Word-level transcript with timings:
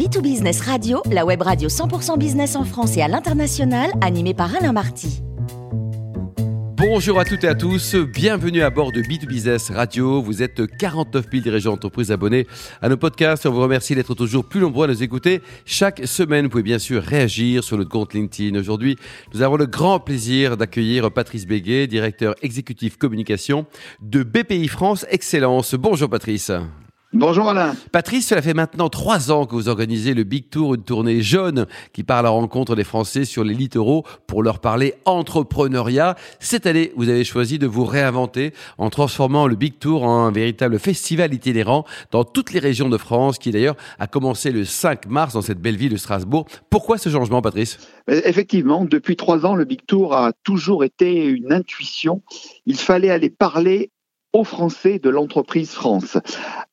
B2Business 0.00 0.62
Radio, 0.62 1.02
la 1.12 1.26
web 1.26 1.42
radio 1.42 1.68
100% 1.68 2.16
business 2.16 2.56
en 2.56 2.64
France 2.64 2.96
et 2.96 3.02
à 3.02 3.08
l'international, 3.08 3.90
animée 4.00 4.32
par 4.32 4.56
Alain 4.56 4.72
Marty. 4.72 5.20
Bonjour 6.74 7.20
à 7.20 7.26
toutes 7.26 7.44
et 7.44 7.48
à 7.48 7.54
tous, 7.54 7.96
bienvenue 7.96 8.62
à 8.62 8.70
bord 8.70 8.92
de 8.92 9.02
B2Business 9.02 9.70
Radio. 9.70 10.22
Vous 10.22 10.42
êtes 10.42 10.66
49 10.78 11.26
000 11.30 11.42
dirigeants 11.42 11.72
d'entreprise 11.72 12.10
abonnés 12.10 12.46
à 12.80 12.88
nos 12.88 12.96
podcasts. 12.96 13.44
On 13.44 13.52
vous 13.52 13.60
remercie 13.60 13.94
d'être 13.94 14.14
toujours 14.14 14.46
plus 14.46 14.60
nombreux 14.60 14.86
à 14.86 14.88
nous 14.88 15.02
écouter. 15.02 15.42
Chaque 15.66 16.06
semaine, 16.06 16.44
vous 16.44 16.50
pouvez 16.50 16.62
bien 16.62 16.78
sûr 16.78 17.02
réagir 17.02 17.62
sur 17.62 17.76
notre 17.76 17.90
compte 17.90 18.14
LinkedIn. 18.14 18.58
Aujourd'hui, 18.58 18.96
nous 19.34 19.42
avons 19.42 19.56
le 19.56 19.66
grand 19.66 20.00
plaisir 20.00 20.56
d'accueillir 20.56 21.12
Patrice 21.12 21.46
Béguet, 21.46 21.86
directeur 21.88 22.34
exécutif 22.40 22.96
communication 22.96 23.66
de 24.00 24.22
BPI 24.22 24.66
France 24.68 25.04
Excellence. 25.10 25.74
Bonjour 25.74 26.08
Patrice. 26.08 26.50
Bonjour 27.12 27.48
Alain. 27.48 27.74
Patrice, 27.90 28.28
cela 28.28 28.40
fait 28.40 28.54
maintenant 28.54 28.88
trois 28.88 29.32
ans 29.32 29.44
que 29.44 29.56
vous 29.56 29.68
organisez 29.68 30.14
le 30.14 30.22
Big 30.22 30.48
Tour, 30.48 30.76
une 30.76 30.84
tournée 30.84 31.22
jeune 31.22 31.66
qui 31.92 32.04
part 32.04 32.18
à 32.18 32.22
la 32.22 32.28
rencontre 32.28 32.76
des 32.76 32.84
Français 32.84 33.24
sur 33.24 33.42
les 33.42 33.52
littoraux 33.52 34.04
pour 34.28 34.44
leur 34.44 34.60
parler 34.60 34.94
entrepreneuriat. 35.06 36.14
Cette 36.38 36.66
année, 36.66 36.92
vous 36.94 37.08
avez 37.08 37.24
choisi 37.24 37.58
de 37.58 37.66
vous 37.66 37.84
réinventer 37.84 38.54
en 38.78 38.90
transformant 38.90 39.48
le 39.48 39.56
Big 39.56 39.80
Tour 39.80 40.04
en 40.04 40.26
un 40.26 40.30
véritable 40.30 40.78
festival 40.78 41.34
itinérant 41.34 41.84
dans 42.12 42.22
toutes 42.22 42.52
les 42.52 42.60
régions 42.60 42.88
de 42.88 42.96
France 42.96 43.38
qui 43.38 43.50
d'ailleurs 43.50 43.76
a 43.98 44.06
commencé 44.06 44.52
le 44.52 44.64
5 44.64 45.06
mars 45.06 45.34
dans 45.34 45.42
cette 45.42 45.60
belle 45.60 45.76
ville 45.76 45.90
de 45.90 45.96
Strasbourg. 45.96 46.46
Pourquoi 46.70 46.96
ce 46.96 47.08
changement, 47.08 47.42
Patrice? 47.42 47.78
Effectivement, 48.06 48.84
depuis 48.84 49.16
trois 49.16 49.44
ans, 49.44 49.56
le 49.56 49.64
Big 49.64 49.84
Tour 49.84 50.14
a 50.14 50.32
toujours 50.44 50.84
été 50.84 51.24
une 51.24 51.52
intuition. 51.52 52.22
Il 52.66 52.76
fallait 52.76 53.10
aller 53.10 53.30
parler 53.30 53.90
aux 54.32 54.44
Français 54.44 54.98
de 54.98 55.10
l'entreprise 55.10 55.72
France. 55.72 56.18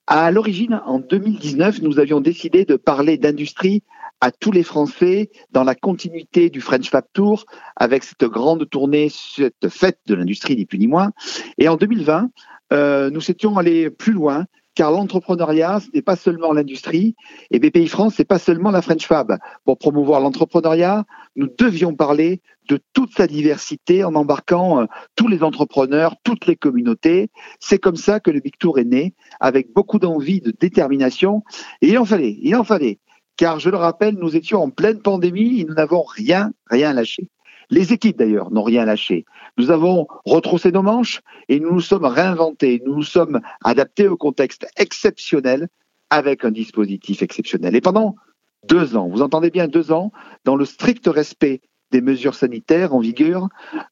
À 0.06 0.32
l'origine, 0.32 0.82
en 0.86 1.00
2019, 1.00 1.82
nous 1.82 2.00
avions 2.00 2.22
décidé 2.22 2.66
de 2.66 2.76
parler 2.76 3.18
d'industrie 3.18 3.84
à 4.22 4.32
tous 4.32 4.52
les 4.52 4.64
Français 4.64 5.30
dans 5.52 5.64
la 5.64 5.76
continuité 5.76 6.50
du 6.50 6.62
French 6.62 6.90
Fab 6.90 7.06
Tour 7.14 7.46
avec 7.76 8.04
cette 8.04 8.26
grande 8.26 8.70
tournée, 8.70 9.10
cette 9.10 9.70
fête 9.70 10.00
de 10.08 10.16
l'industrie 10.16 10.56
ni 10.56 10.66
plus 10.66 10.80
ni 10.80 10.88
moins. 10.88 11.12
Et 11.58 11.68
en 11.68 11.76
2020, 11.76 12.30
euh, 12.74 13.10
nous 13.10 13.32
étions 13.32 13.58
allés 13.58 13.90
plus 13.90 14.14
loin 14.14 14.46
car 14.78 14.92
l'entrepreneuriat, 14.92 15.80
ce 15.80 15.88
n'est 15.92 16.04
pas 16.04 16.16
seulement 16.16 16.54
l'industrie, 16.54 17.16
et 17.50 17.58
BPI 17.58 17.88
France, 17.88 18.14
c'est 18.16 18.26
pas 18.26 18.38
seulement 18.38 18.70
la 18.70 18.84
French 18.84 19.08
Fab. 19.08 19.40
Pour 19.66 19.80
promouvoir 19.80 20.20
l'entrepreneuriat, 20.20 21.04
nous 21.36 21.48
devions 21.48 21.96
parler 21.96 22.42
de 22.70 22.80
toute 22.94 23.12
sa 23.18 23.26
diversité 23.26 24.04
en 24.04 24.14
embarquant 24.14 24.82
euh, 24.82 24.86
tous 25.16 25.28
les 25.30 25.42
entrepreneurs, 25.42 26.14
toutes 26.24 26.46
les 26.46 26.56
communautés. 26.56 27.32
C'est 27.60 27.80
comme 27.80 27.96
ça 27.96 28.20
que 28.20 28.30
le 28.30 28.40
Big 28.40 28.56
Tour 28.60 28.78
est 28.78 28.84
né, 28.84 29.16
avec 29.40 29.74
beaucoup 29.74 29.98
d'envie, 29.98 30.42
de 30.42 30.52
détermination, 30.52 31.42
et 31.82 31.88
il 31.88 31.98
en 31.98 32.06
fallait, 32.06 32.38
il 32.40 32.56
en 32.56 32.64
fallait. 32.64 33.00
Car 33.36 33.60
je 33.60 33.72
le 33.72 33.78
rappelle, 33.78 34.14
nous 34.14 34.36
étions 34.36 34.62
en 34.62 34.70
pleine 34.70 35.02
pandémie 35.02 35.60
et 35.60 35.66
nous 35.66 35.74
n'avons 35.74 36.04
rien, 36.04 36.52
rien 36.68 36.94
lâché. 36.94 37.30
Les 37.70 37.92
équipes 37.92 38.18
d'ailleurs 38.18 38.52
n'ont 38.52 38.64
rien 38.64 38.86
lâché. 38.86 39.26
Nous 39.58 39.72
avons 39.72 40.08
retroussé 40.26 40.72
nos 40.72 40.84
manches 40.84 41.22
et 41.50 41.60
nous 41.60 41.74
nous 41.74 41.82
sommes 41.82 42.06
réinventés, 42.06 42.82
nous 42.86 42.96
nous 42.96 43.04
sommes 43.04 43.42
adaptés 43.64 44.08
au 44.08 44.18
contexte 44.18 44.68
exceptionnel 44.78 45.68
avec 46.10 46.46
un 46.46 46.52
dispositif 46.52 47.22
exceptionnel. 47.22 47.76
Et 47.76 47.82
pendant 47.82 48.16
deux 48.68 48.96
ans, 48.96 49.10
vous 49.10 49.22
entendez 49.22 49.50
bien 49.50 49.68
deux 49.68 49.92
ans, 49.92 50.12
dans 50.46 50.56
le 50.56 50.66
strict 50.66 51.08
respect 51.08 51.62
des 51.92 52.02
mesures 52.02 52.36
sanitaires 52.36 52.94
en 52.94 53.00
vigueur, 53.00 53.48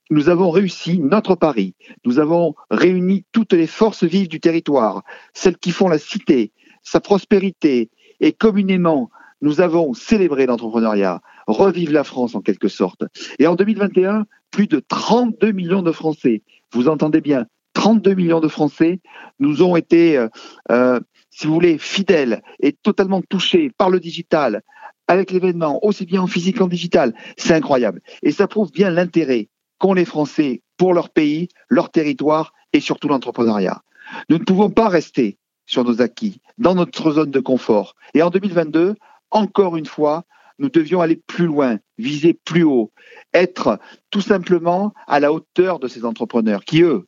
nous 0.10 0.30
avons 0.30 0.50
réussi 0.50 1.00
notre 1.00 1.36
pari. 1.36 1.76
Nous 2.06 2.20
avons 2.20 2.56
réuni 2.70 3.26
toutes 3.32 3.54
les 3.54 3.68
forces 3.68 4.04
vives 4.04 4.28
du 4.28 4.40
territoire, 4.40 5.04
celles 5.34 5.58
qui 5.58 5.72
font 5.72 5.88
la 5.88 5.98
cité, 5.98 6.52
sa 6.82 7.00
prospérité, 7.00 7.90
et 8.20 8.34
communément, 8.34 9.10
nous 9.42 9.62
avons 9.62 9.94
célébré 9.94 10.46
l'entrepreneuriat, 10.46 11.22
revive 11.48 11.92
la 11.92 12.04
France 12.04 12.36
en 12.36 12.42
quelque 12.42 12.68
sorte. 12.68 13.04
Et 13.40 13.48
en 13.48 13.56
2021, 13.56 14.26
plus 14.52 14.68
de 14.68 14.80
32 14.80 15.52
millions 15.52 15.82
de 15.82 15.92
Français, 15.92 16.44
vous 16.72 16.88
entendez 16.88 17.22
bien, 17.22 17.46
32 17.74 18.14
millions 18.16 18.40
de 18.40 18.48
Français 18.48 19.00
nous 19.40 19.62
ont 19.62 19.76
été, 19.76 20.18
euh, 20.18 20.28
euh, 20.72 21.00
si 21.30 21.46
vous 21.48 21.54
voulez, 21.54 21.78
fidèles 21.78 22.42
et 22.60 22.72
totalement 22.72 23.22
touchés 23.22 23.70
par 23.78 23.90
le 23.90 24.00
digital, 24.00 24.62
avec 25.08 25.32
l'événement, 25.32 25.84
aussi 25.86 26.06
bien 26.06 26.22
en 26.22 26.28
physique 26.28 26.58
qu'en 26.58 26.68
digital. 26.68 27.14
C'est 27.38 27.54
incroyable. 27.54 28.02
Et 28.24 28.32
ça 28.32 28.48
prouve 28.48 28.72
bien 28.72 28.90
l'intérêt 28.90 29.50
qu'ont 29.78 29.94
les 29.94 30.06
Français 30.06 30.62
pour 30.78 30.94
leur 30.94 31.10
pays, 31.10 31.50
leur 31.70 31.92
territoire 31.92 32.54
et 32.74 32.80
surtout 32.80 33.08
l'entrepreneuriat. 33.08 33.82
Nous 34.30 34.38
ne 34.38 34.44
pouvons 34.44 34.70
pas 34.70 34.90
rester 34.90 35.38
sur 35.66 35.84
nos 35.84 36.02
acquis, 36.02 36.40
dans 36.58 36.76
notre 36.76 37.12
zone 37.12 37.32
de 37.32 37.40
confort. 37.40 37.96
Et 38.14 38.22
en 38.22 38.30
2022, 38.30 38.96
encore 39.32 39.76
une 39.76 39.86
fois, 39.86 40.24
nous 40.60 40.70
devions 40.70 41.02
aller 41.02 41.22
plus 41.28 41.46
loin, 41.46 41.80
viser 41.98 42.34
plus 42.34 42.64
haut, 42.64 42.92
être 43.34 43.80
tout 44.12 44.22
simplement 44.22 44.94
à 45.08 45.20
la 45.20 45.32
hauteur 45.32 45.80
de 45.80 45.88
ces 45.88 46.06
entrepreneurs 46.06 46.64
qui, 46.64 46.82
eux, 46.82 47.08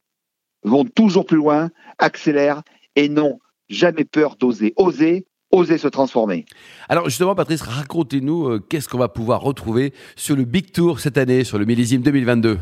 vont 0.63 0.85
toujours 0.85 1.25
plus 1.25 1.37
loin, 1.37 1.69
accélèrent 1.97 2.61
et 2.95 3.09
n'ont 3.09 3.39
jamais 3.69 4.05
peur 4.05 4.35
d'oser. 4.35 4.73
Oser, 4.75 5.25
oser 5.51 5.77
se 5.77 5.87
transformer. 5.87 6.45
Alors 6.89 7.05
justement, 7.05 7.35
Patrice, 7.35 7.61
racontez-nous 7.61 8.47
euh, 8.47 8.59
qu'est-ce 8.59 8.89
qu'on 8.89 8.97
va 8.97 9.09
pouvoir 9.09 9.41
retrouver 9.41 9.93
sur 10.15 10.35
le 10.35 10.43
Big 10.43 10.71
Tour 10.71 10.99
cette 10.99 11.17
année, 11.17 11.43
sur 11.43 11.57
le 11.57 11.65
millésime 11.65 12.01
2022. 12.01 12.57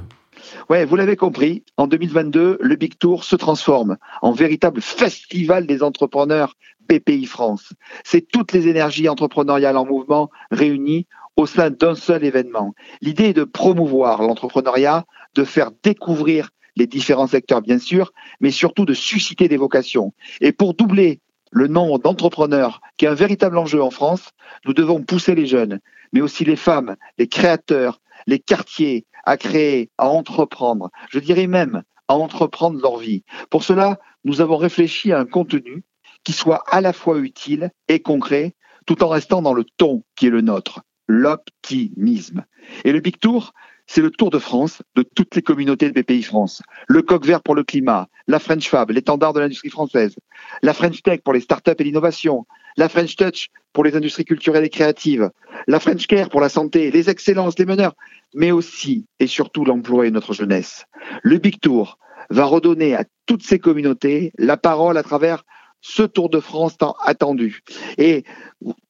Ouais, 0.70 0.86
vous 0.86 0.96
l'avez 0.96 1.16
compris, 1.16 1.64
en 1.78 1.88
2022, 1.88 2.58
le 2.62 2.76
Big 2.76 2.98
Tour 2.98 3.24
se 3.24 3.36
transforme 3.36 3.98
en 4.22 4.32
véritable 4.32 4.82
festival 4.82 5.66
des 5.66 5.82
entrepreneurs 5.82 6.56
BPI 6.88 7.26
France. 7.26 7.74
C'est 8.04 8.28
toutes 8.28 8.52
les 8.52 8.68
énergies 8.68 9.10
entrepreneuriales 9.10 9.78
en 9.78 9.86
mouvement 9.86 10.30
réunies 10.52 11.08
au 11.38 11.46
sein 11.46 11.70
d'un 11.70 11.96
seul 11.96 12.24
événement. 12.24 12.74
L'idée 13.02 13.26
est 13.26 13.34
de 13.34 13.44
promouvoir 13.44 14.22
l'entrepreneuriat, 14.22 15.06
de 15.36 15.44
faire 15.44 15.72
découvrir 15.84 16.50
les 16.76 16.88
différents 16.88 17.28
secteurs, 17.28 17.62
bien 17.62 17.80
sûr, 17.80 18.12
mais 18.40 18.52
surtout 18.52 18.86
de 18.86 18.94
susciter 18.94 19.48
des 19.48 19.58
vocations. 19.58 20.14
Et 20.42 20.52
pour 20.52 20.74
doubler 20.74 21.20
le 21.52 21.68
nombre 21.68 22.00
d'entrepreneurs, 22.00 22.82
qui 22.98 23.06
est 23.06 23.10
un 23.10 23.14
véritable 23.14 23.58
enjeu 23.58 23.82
en 23.82 23.92
France, 23.92 24.32
nous 24.66 24.74
devons 24.74 25.02
pousser 25.02 25.36
les 25.36 25.46
jeunes, 25.46 25.80
mais 26.12 26.22
aussi 26.22 26.44
les 26.44 26.58
femmes, 26.58 26.96
les 27.18 27.28
créateurs, 27.28 28.02
les 28.28 28.40
quartiers 28.40 29.06
à 29.26 29.38
créer, 29.38 29.90
à 29.98 30.08
entreprendre. 30.10 30.90
Je 31.10 31.20
dirais 31.20 31.48
même 31.48 31.84
à 32.08 32.16
entreprendre 32.16 32.80
leur 32.82 32.98
vie. 32.98 33.24
Pour 33.50 33.64
cela, 33.64 34.00
nous 34.24 34.42
avons 34.42 34.58
réfléchi 34.58 35.12
à 35.12 35.20
un 35.20 35.26
contenu 35.26 35.84
qui 36.26 36.34
soit 36.34 36.64
à 36.70 36.82
la 36.82 36.92
fois 36.92 37.20
utile 37.20 37.72
et 37.88 38.02
concret, 38.02 38.54
tout 38.86 39.02
en 39.04 39.08
restant 39.08 39.42
dans 39.42 39.54
le 39.54 39.64
ton 39.78 40.04
qui 40.16 40.28
est 40.28 40.32
le 40.32 40.42
nôtre, 40.42 40.82
l'optimisme. 41.08 42.44
Et 42.84 42.92
le 42.92 43.00
Big 43.00 43.18
Tour, 43.20 43.54
c'est 43.88 44.02
le 44.02 44.10
Tour 44.10 44.32
de 44.32 44.40
France 44.40 44.82
de 44.96 45.04
toutes 45.04 45.36
les 45.36 45.42
communautés 45.42 45.90
de 45.90 46.02
BPI 46.02 46.24
France. 46.24 46.64
Le 46.88 47.04
coq 47.04 47.24
vert 47.26 47.42
pour 47.42 47.56
le 47.56 47.64
climat, 47.64 48.08
la 48.28 48.40
French 48.40 48.68
Fab, 48.68 48.90
l'étendard 48.90 49.34
de 49.34 49.40
l'industrie 49.40 49.70
française, 49.70 50.16
la 50.64 50.74
French 50.74 51.04
Tech 51.04 51.22
pour 51.24 51.34
les 51.34 51.40
startups 51.40 51.76
et 51.78 51.84
l'innovation, 51.84 52.46
la 52.78 52.90
French 52.90 53.16
Touch 53.16 53.50
pour 53.74 53.84
les 53.84 53.96
industries 53.96 54.26
culturelles 54.26 54.66
et 54.66 54.70
créatives, 54.70 55.30
la 55.68 55.80
French 55.80 56.08
Care 56.08 56.30
pour 56.30 56.42
la 56.42 56.50
santé, 56.50 56.90
les 56.90 57.10
excellences, 57.10 57.60
les 57.60 57.66
meneurs, 57.66 57.94
mais 58.34 58.52
aussi 58.52 59.06
et 59.20 59.28
surtout 59.28 59.66
l'emploi 59.66 60.08
et 60.08 60.12
notre 60.12 60.34
jeunesse. 60.34 60.86
Le 61.22 61.38
Big 61.38 61.60
Tour 61.60 62.00
va 62.32 62.46
redonner 62.46 62.96
à 62.96 63.04
toutes 63.28 63.44
ces 63.44 63.60
communautés 63.60 64.32
la 64.38 64.58
parole 64.58 64.98
à 64.98 65.04
travers 65.04 65.44
ce 65.88 66.02
Tour 66.02 66.30
de 66.30 66.40
France 66.40 66.78
tant 66.78 66.96
attendu. 67.00 67.62
Et 68.00 68.24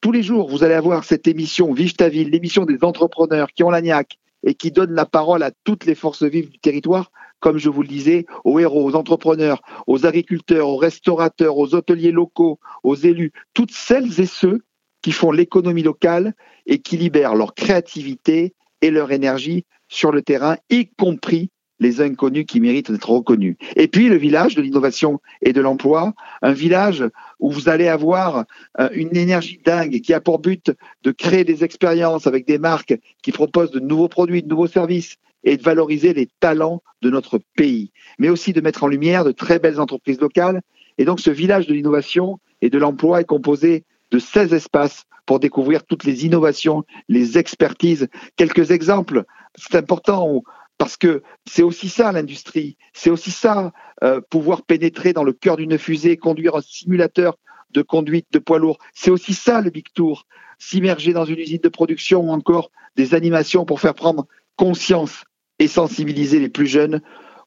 tous 0.00 0.12
les 0.12 0.22
jours, 0.22 0.48
vous 0.48 0.64
allez 0.64 0.74
avoir 0.74 1.04
cette 1.04 1.28
émission 1.28 1.74
Vive 1.74 1.92
ta 1.92 2.08
ville, 2.08 2.30
l'émission 2.30 2.64
des 2.64 2.82
entrepreneurs 2.82 3.48
qui 3.52 3.62
ont 3.64 3.70
l'agnac 3.70 4.18
et 4.42 4.54
qui 4.54 4.70
donnent 4.70 4.94
la 4.94 5.04
parole 5.04 5.42
à 5.42 5.50
toutes 5.64 5.84
les 5.84 5.94
forces 5.94 6.22
vives 6.22 6.48
du 6.48 6.58
territoire, 6.58 7.10
comme 7.38 7.58
je 7.58 7.68
vous 7.68 7.82
le 7.82 7.88
disais, 7.88 8.24
aux 8.44 8.58
héros, 8.60 8.82
aux 8.82 8.96
entrepreneurs, 8.96 9.60
aux 9.86 10.06
agriculteurs, 10.06 10.68
aux 10.68 10.78
restaurateurs, 10.78 11.58
aux 11.58 11.74
hôteliers 11.74 12.12
locaux, 12.12 12.58
aux 12.82 12.94
élus, 12.94 13.32
toutes 13.52 13.72
celles 13.72 14.18
et 14.18 14.26
ceux 14.26 14.62
qui 15.02 15.12
font 15.12 15.32
l'économie 15.32 15.82
locale 15.82 16.34
et 16.64 16.78
qui 16.78 16.96
libèrent 16.96 17.34
leur 17.34 17.54
créativité 17.54 18.54
et 18.80 18.90
leur 18.90 19.12
énergie 19.12 19.66
sur 19.88 20.12
le 20.12 20.22
terrain, 20.22 20.56
y 20.70 20.88
compris 20.88 21.50
les 21.78 22.00
inconnus 22.00 22.46
qui 22.46 22.60
méritent 22.60 22.90
d'être 22.90 23.10
reconnus. 23.10 23.56
Et 23.76 23.88
puis 23.88 24.08
le 24.08 24.16
village 24.16 24.54
de 24.54 24.62
l'innovation 24.62 25.20
et 25.42 25.52
de 25.52 25.60
l'emploi, 25.60 26.14
un 26.42 26.52
village 26.52 27.04
où 27.38 27.50
vous 27.50 27.68
allez 27.68 27.88
avoir 27.88 28.44
euh, 28.80 28.88
une 28.92 29.16
énergie 29.16 29.60
dingue 29.64 30.00
qui 30.00 30.14
a 30.14 30.20
pour 30.20 30.38
but 30.38 30.72
de 31.02 31.10
créer 31.10 31.44
des 31.44 31.64
expériences 31.64 32.26
avec 32.26 32.46
des 32.46 32.58
marques 32.58 32.96
qui 33.22 33.32
proposent 33.32 33.70
de 33.70 33.80
nouveaux 33.80 34.08
produits, 34.08 34.42
de 34.42 34.48
nouveaux 34.48 34.66
services 34.66 35.16
et 35.44 35.56
de 35.56 35.62
valoriser 35.62 36.12
les 36.12 36.28
talents 36.40 36.82
de 37.02 37.10
notre 37.10 37.38
pays, 37.56 37.92
mais 38.18 38.28
aussi 38.28 38.52
de 38.52 38.60
mettre 38.60 38.84
en 38.84 38.88
lumière 38.88 39.24
de 39.24 39.32
très 39.32 39.58
belles 39.58 39.80
entreprises 39.80 40.20
locales. 40.20 40.60
Et 40.98 41.04
donc 41.04 41.20
ce 41.20 41.30
village 41.30 41.66
de 41.66 41.74
l'innovation 41.74 42.40
et 42.62 42.70
de 42.70 42.78
l'emploi 42.78 43.20
est 43.20 43.24
composé 43.24 43.84
de 44.10 44.18
16 44.18 44.54
espaces 44.54 45.04
pour 45.26 45.40
découvrir 45.40 45.84
toutes 45.84 46.04
les 46.04 46.24
innovations, 46.24 46.84
les 47.08 47.36
expertises. 47.36 48.08
Quelques 48.36 48.70
exemples, 48.70 49.24
c'est 49.56 49.74
important, 49.74 50.42
parce 50.78 50.96
que 50.96 51.22
c'est 51.46 51.62
aussi 51.62 51.88
ça 51.88 52.12
l'industrie, 52.12 52.76
c'est 52.92 53.10
aussi 53.10 53.30
ça, 53.30 53.72
euh, 54.02 54.20
pouvoir 54.30 54.62
pénétrer 54.62 55.12
dans 55.12 55.24
le 55.24 55.32
cœur 55.32 55.56
d'une 55.56 55.78
fusée, 55.78 56.16
conduire 56.16 56.54
un 56.56 56.60
simulateur 56.60 57.38
de 57.70 57.82
conduite 57.82 58.26
de 58.32 58.38
poids 58.38 58.58
lourds. 58.58 58.78
C'est 58.92 59.10
aussi 59.10 59.34
ça 59.34 59.60
le 59.60 59.70
Big 59.70 59.86
Tour, 59.94 60.26
s'immerger 60.58 61.12
dans 61.12 61.24
une 61.24 61.38
usine 61.38 61.60
de 61.62 61.68
production 61.68 62.20
ou 62.20 62.30
encore 62.30 62.70
des 62.96 63.14
animations 63.14 63.64
pour 63.64 63.80
faire 63.80 63.94
prendre 63.94 64.26
conscience 64.56 65.24
et 65.58 65.68
sensibiliser 65.68 66.38
les 66.38 66.48
plus 66.48 66.66
jeunes 66.66 67.00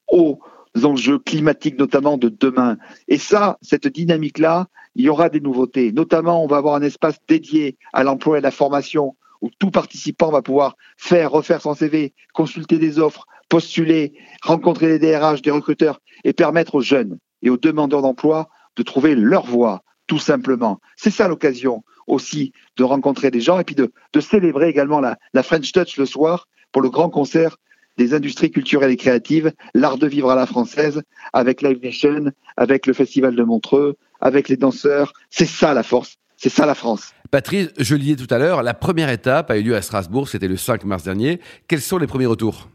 aux 0.08 0.40
enjeux 0.84 1.20
climatiques 1.20 1.78
notamment 1.78 2.18
de 2.18 2.30
demain. 2.30 2.78
Et 3.08 3.18
ça, 3.18 3.58
cette 3.62 3.88
dynamique-là, 3.88 4.68
il 4.96 5.06
y 5.06 5.10
aura 5.10 5.30
des 5.30 5.40
nouveautés. 5.40 5.92
Notamment, 5.92 6.44
on 6.44 6.48
va 6.48 6.58
avoir 6.58 6.76
un 6.76 6.81
espace 6.81 7.18
dédié 7.28 7.78
à 7.94 8.04
l'emploi 8.04 8.38
et 8.38 8.40
à 8.40 8.42
la 8.42 8.52
formation 8.52 9.16
où 9.42 9.50
tout 9.60 9.72
participant 9.72 10.32
va 10.32 10.42
pouvoir 10.42 10.76
faire, 10.98 11.32
refaire 11.32 11.62
son 11.62 11.74
CV, 11.74 12.14
consulter 12.34 12.78
des 12.78 13.00
offres, 13.00 13.26
postuler, 13.50 14.14
rencontrer 14.44 14.88
les 14.88 15.00
DRH, 15.00 15.42
des 15.42 15.52
recruteurs 15.52 16.02
et 16.24 16.34
permettre 16.34 16.76
aux 16.76 16.82
jeunes 16.82 17.18
et 17.42 17.50
aux 17.50 17.58
demandeurs 17.58 18.02
d'emploi 18.02 18.50
de 18.76 18.84
trouver 18.84 19.16
leur 19.16 19.46
voie, 19.46 19.84
tout 20.08 20.20
simplement. 20.20 20.80
C'est 20.96 21.12
ça 21.12 21.28
l'occasion 21.28 21.84
aussi 22.08 22.54
de 22.78 22.84
rencontrer 22.84 23.32
des 23.32 23.42
gens 23.42 23.60
et 23.60 23.64
puis 23.64 23.76
de, 23.76 23.92
célébrer 24.20 24.70
également 24.70 25.00
la, 25.00 25.18
la 25.34 25.44
French 25.44 25.72
Touch 25.72 25.98
le 25.98 26.06
soir 26.06 26.48
pour 26.72 26.82
le 26.82 26.90
grand 26.90 27.10
concert 27.10 27.58
des 27.98 28.14
industries 28.14 28.50
culturelles 28.50 28.92
et 28.92 28.98
créatives, 28.98 29.52
l'art 29.74 29.98
de 29.98 30.08
vivre 30.08 30.32
à 30.32 30.36
la 30.36 30.46
française, 30.46 31.02
avec 31.34 31.62
Live 31.62 31.80
Nation, 31.84 32.32
avec 32.56 32.88
le 32.88 32.94
Festival 32.94 33.36
de 33.36 33.44
Montreux, 33.44 33.98
avec 34.22 34.48
les 34.48 34.56
danseurs. 34.56 35.12
C'est 35.30 35.46
ça 35.46 35.74
la 35.74 35.84
force, 35.84 36.16
c'est 36.38 36.50
ça 36.50 36.66
la 36.66 36.76
France. 36.76 37.14
Patrice, 37.31 37.70
je 37.78 37.94
le 37.94 38.02
disais 38.02 38.16
tout 38.16 38.34
à 38.34 38.40
l'heure, 38.40 38.64
la 38.64 38.74
première 38.74 39.10
étape 39.10 39.52
a 39.52 39.58
eu 39.58 39.62
lieu 39.62 39.76
à 39.76 39.84
Strasbourg, 39.84 40.28
c'était 40.28 40.48
le 40.48 40.58
5 40.58 40.84
mars 40.86 41.04
dernier. 41.04 41.40
Quels 41.68 41.81
sont 41.81 42.00
les 42.00 42.08
premiers 42.08 42.26
retours? 42.26 42.70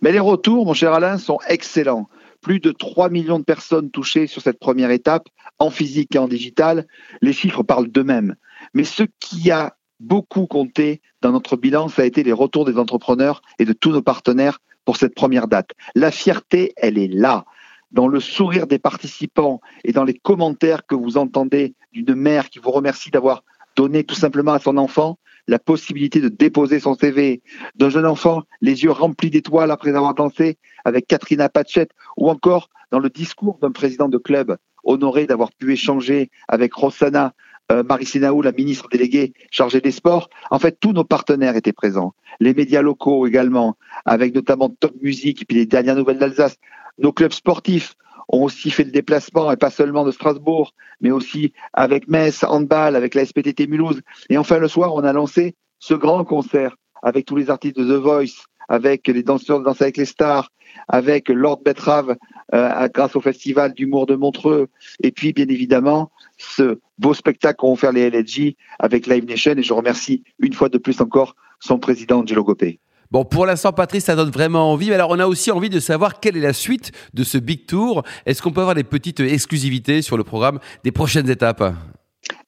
Mais 0.00 0.12
les 0.12 0.18
retours, 0.18 0.64
mon 0.64 0.72
cher 0.72 0.94
Alain, 0.94 1.18
sont 1.18 1.38
excellents. 1.46 2.08
Plus 2.40 2.58
de 2.58 2.72
3 2.72 3.10
millions 3.10 3.38
de 3.38 3.44
personnes 3.44 3.90
touchées 3.90 4.26
sur 4.26 4.40
cette 4.40 4.58
première 4.58 4.90
étape, 4.90 5.28
en 5.58 5.68
physique 5.68 6.14
et 6.14 6.18
en 6.18 6.26
digital. 6.26 6.86
Les 7.20 7.34
chiffres 7.34 7.62
parlent 7.62 7.88
d'eux-mêmes. 7.88 8.36
Mais 8.72 8.84
ce 8.84 9.02
qui 9.20 9.50
a 9.50 9.76
beaucoup 10.00 10.46
compté 10.46 11.02
dans 11.20 11.32
notre 11.32 11.56
bilan, 11.56 11.88
ça 11.88 12.02
a 12.02 12.04
été 12.06 12.22
les 12.22 12.32
retours 12.32 12.64
des 12.64 12.78
entrepreneurs 12.78 13.42
et 13.58 13.66
de 13.66 13.74
tous 13.74 13.90
nos 13.90 14.02
partenaires 14.02 14.60
pour 14.86 14.96
cette 14.96 15.14
première 15.14 15.48
date. 15.48 15.70
La 15.94 16.10
fierté, 16.10 16.72
elle 16.76 16.96
est 16.96 17.08
là, 17.08 17.44
dans 17.90 18.08
le 18.08 18.20
sourire 18.20 18.66
des 18.66 18.78
participants 18.78 19.60
et 19.84 19.92
dans 19.92 20.04
les 20.04 20.14
commentaires 20.14 20.86
que 20.86 20.94
vous 20.94 21.18
entendez 21.18 21.74
d'une 21.92 22.14
mère 22.14 22.48
qui 22.48 22.58
vous 22.58 22.70
remercie 22.70 23.10
d'avoir 23.10 23.44
donné 23.76 24.04
tout 24.04 24.14
simplement 24.14 24.52
à 24.52 24.58
son 24.58 24.76
enfant 24.76 25.18
la 25.48 25.58
possibilité 25.58 26.20
de 26.20 26.28
déposer 26.28 26.78
son 26.78 26.94
CV, 26.94 27.42
d'un 27.74 27.90
jeune 27.90 28.06
enfant 28.06 28.42
les 28.60 28.84
yeux 28.84 28.92
remplis 28.92 29.30
d'étoiles 29.30 29.70
après 29.70 29.90
avoir 29.90 30.14
dansé 30.14 30.58
avec 30.84 31.06
Katrina 31.06 31.48
Patchett, 31.48 31.90
ou 32.16 32.30
encore 32.30 32.68
dans 32.90 33.00
le 33.00 33.10
discours 33.10 33.58
d'un 33.60 33.72
président 33.72 34.08
de 34.08 34.18
club 34.18 34.56
honoré 34.84 35.26
d'avoir 35.26 35.52
pu 35.52 35.72
échanger 35.72 36.30
avec 36.48 36.74
Rossana 36.74 37.34
euh, 37.70 37.82
Marie 37.82 38.06
la 38.18 38.52
ministre 38.52 38.88
déléguée 38.88 39.32
chargée 39.50 39.80
des 39.80 39.92
sports. 39.92 40.28
En 40.50 40.58
fait, 40.58 40.78
tous 40.80 40.92
nos 40.92 41.04
partenaires 41.04 41.56
étaient 41.56 41.72
présents. 41.72 42.14
Les 42.40 42.54
médias 42.54 42.82
locaux 42.82 43.26
également, 43.26 43.76
avec 44.04 44.34
notamment 44.34 44.68
Top 44.68 44.92
Music 45.00 45.42
et 45.42 45.44
puis 45.44 45.56
les 45.56 45.66
dernières 45.66 45.96
nouvelles 45.96 46.18
d'Alsace. 46.18 46.56
Nos 46.98 47.12
clubs 47.12 47.32
sportifs 47.32 47.94
ont 48.32 48.44
aussi 48.44 48.70
fait 48.70 48.84
le 48.84 48.90
déplacement, 48.90 49.52
et 49.52 49.56
pas 49.56 49.70
seulement 49.70 50.04
de 50.04 50.10
Strasbourg, 50.10 50.74
mais 51.00 51.10
aussi 51.10 51.52
avec 51.74 52.08
Metz, 52.08 52.42
Handball, 52.42 52.96
avec 52.96 53.14
la 53.14 53.24
SPTT 53.24 53.68
Mulhouse. 53.68 54.00
Et 54.30 54.38
enfin, 54.38 54.58
le 54.58 54.68
soir, 54.68 54.94
on 54.94 55.04
a 55.04 55.12
lancé 55.12 55.54
ce 55.78 55.94
grand 55.94 56.24
concert 56.24 56.76
avec 57.02 57.26
tous 57.26 57.36
les 57.36 57.50
artistes 57.50 57.76
de 57.76 57.84
The 57.84 58.00
Voice, 58.00 58.46
avec 58.68 59.06
les 59.08 59.22
danseurs 59.22 59.58
de 59.58 59.64
Danse 59.64 59.82
avec 59.82 59.96
les 59.96 60.04
stars, 60.04 60.50
avec 60.88 61.28
Lord 61.28 61.60
Betrave 61.62 62.16
euh, 62.54 62.88
grâce 62.88 63.16
au 63.16 63.20
Festival 63.20 63.74
d'humour 63.74 64.06
de 64.06 64.14
Montreux, 64.14 64.68
et 65.02 65.10
puis 65.10 65.32
bien 65.32 65.48
évidemment 65.48 66.10
ce 66.38 66.78
beau 66.98 67.12
spectacle 67.12 67.56
qu'ont 67.56 67.72
offert 67.72 67.92
les 67.92 68.08
LNG 68.08 68.54
avec 68.78 69.06
Live 69.06 69.26
Nation, 69.26 69.54
et 69.56 69.62
je 69.62 69.72
remercie 69.74 70.22
une 70.38 70.54
fois 70.54 70.68
de 70.68 70.78
plus 70.78 71.00
encore 71.00 71.36
son 71.60 71.78
président 71.78 72.20
Angelo 72.20 72.44
Gopé. 72.44 72.80
Bon, 73.12 73.26
pour 73.26 73.44
l'instant, 73.44 73.74
Patrice, 73.74 74.04
ça 74.04 74.16
donne 74.16 74.30
vraiment 74.30 74.72
envie. 74.72 74.90
Alors, 74.90 75.10
on 75.10 75.18
a 75.18 75.26
aussi 75.26 75.50
envie 75.50 75.68
de 75.68 75.80
savoir 75.80 76.18
quelle 76.18 76.34
est 76.34 76.40
la 76.40 76.54
suite 76.54 76.92
de 77.12 77.24
ce 77.24 77.36
Big 77.36 77.66
Tour. 77.66 78.04
Est-ce 78.24 78.40
qu'on 78.40 78.52
peut 78.52 78.62
avoir 78.62 78.74
des 78.74 78.84
petites 78.84 79.20
exclusivités 79.20 80.00
sur 80.00 80.16
le 80.16 80.24
programme 80.24 80.60
des 80.82 80.92
prochaines 80.92 81.28
étapes? 81.28 81.74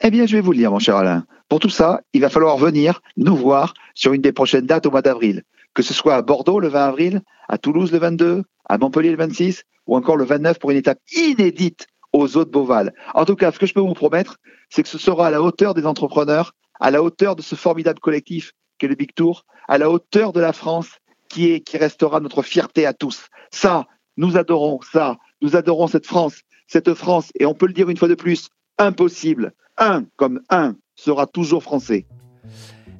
Eh 0.00 0.10
bien, 0.10 0.24
je 0.24 0.36
vais 0.36 0.40
vous 0.40 0.52
le 0.52 0.56
dire, 0.56 0.70
mon 0.70 0.78
cher 0.78 0.96
Alain. 0.96 1.26
Pour 1.50 1.60
tout 1.60 1.68
ça, 1.68 2.00
il 2.14 2.22
va 2.22 2.30
falloir 2.30 2.56
venir 2.56 3.02
nous 3.18 3.36
voir 3.36 3.74
sur 3.94 4.14
une 4.14 4.22
des 4.22 4.32
prochaines 4.32 4.64
dates 4.64 4.86
au 4.86 4.90
mois 4.90 5.02
d'avril. 5.02 5.42
Que 5.74 5.82
ce 5.82 5.92
soit 5.92 6.14
à 6.14 6.22
Bordeaux 6.22 6.60
le 6.60 6.68
20 6.68 6.86
avril, 6.86 7.20
à 7.50 7.58
Toulouse 7.58 7.92
le 7.92 7.98
22, 7.98 8.42
à 8.66 8.78
Montpellier 8.78 9.10
le 9.10 9.18
26 9.18 9.64
ou 9.86 9.96
encore 9.96 10.16
le 10.16 10.24
29 10.24 10.58
pour 10.58 10.70
une 10.70 10.78
étape 10.78 10.98
inédite 11.14 11.88
aux 12.14 12.38
eaux 12.38 12.44
de 12.46 12.50
Beauval. 12.50 12.94
En 13.12 13.26
tout 13.26 13.36
cas, 13.36 13.52
ce 13.52 13.58
que 13.58 13.66
je 13.66 13.74
peux 13.74 13.80
vous 13.80 13.92
promettre, 13.92 14.38
c'est 14.70 14.82
que 14.82 14.88
ce 14.88 14.96
sera 14.96 15.26
à 15.26 15.30
la 15.30 15.42
hauteur 15.42 15.74
des 15.74 15.84
entrepreneurs, 15.84 16.54
à 16.80 16.90
la 16.90 17.02
hauteur 17.02 17.36
de 17.36 17.42
ce 17.42 17.54
formidable 17.54 18.00
collectif 18.00 18.54
qu'est 18.78 18.88
le 18.88 18.94
Big 18.94 19.14
Tour, 19.14 19.44
à 19.68 19.78
la 19.78 19.90
hauteur 19.90 20.32
de 20.32 20.40
la 20.40 20.52
France 20.52 20.88
qui 21.28 21.50
est, 21.50 21.60
qui 21.60 21.76
restera 21.78 22.20
notre 22.20 22.42
fierté 22.42 22.86
à 22.86 22.92
tous. 22.92 23.28
Ça, 23.50 23.86
nous 24.16 24.36
adorons 24.36 24.80
ça. 24.92 25.16
Nous 25.42 25.56
adorons 25.56 25.88
cette 25.88 26.06
France, 26.06 26.40
cette 26.66 26.94
France. 26.94 27.30
Et 27.38 27.46
on 27.46 27.54
peut 27.54 27.66
le 27.66 27.72
dire 27.72 27.90
une 27.90 27.96
fois 27.96 28.08
de 28.08 28.14
plus, 28.14 28.48
impossible. 28.78 29.52
Un 29.78 30.04
comme 30.16 30.40
un 30.50 30.76
sera 30.94 31.26
toujours 31.26 31.62
français. 31.62 32.06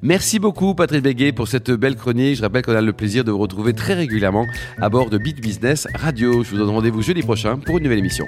Merci 0.01 0.39
beaucoup 0.39 0.75
Patrick 0.75 1.01
Béguet 1.01 1.31
pour 1.31 1.47
cette 1.47 1.71
belle 1.71 1.95
chronique. 1.95 2.35
Je 2.35 2.41
rappelle 2.41 2.63
qu'on 2.63 2.75
a 2.75 2.81
le 2.81 2.93
plaisir 2.93 3.23
de 3.23 3.31
vous 3.31 3.39
retrouver 3.39 3.73
très 3.73 3.93
régulièrement 3.93 4.45
à 4.77 4.89
bord 4.89 5.09
de 5.09 5.17
Beat 5.17 5.41
Business 5.41 5.87
Radio. 5.95 6.43
Je 6.43 6.51
vous 6.51 6.57
donne 6.57 6.69
rendez-vous 6.69 7.01
jeudi 7.01 7.21
prochain 7.21 7.57
pour 7.57 7.77
une 7.77 7.85
nouvelle 7.85 7.99
émission. 7.99 8.25